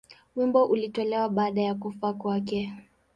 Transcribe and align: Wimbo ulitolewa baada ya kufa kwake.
Wimbo 0.35 0.65
ulitolewa 0.65 1.29
baada 1.29 1.61
ya 1.61 1.75
kufa 1.75 2.13
kwake. 2.13 2.73